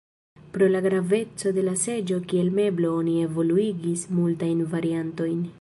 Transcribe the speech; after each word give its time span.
Pro 0.53 0.69
la 0.75 0.79
graveco 0.85 1.51
de 1.57 1.65
la 1.67 1.75
seĝo 1.83 2.19
kiel 2.33 2.51
meblo 2.63 2.95
oni 3.03 3.15
evoluigis 3.29 4.11
multajn 4.21 4.69
variantojn. 4.77 5.49